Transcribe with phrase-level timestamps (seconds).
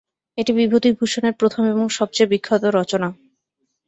[0.37, 3.09] এটি বিভূতিভূষণের প্রথম এবং সবচেয়ে বিখ্যাত রচনা।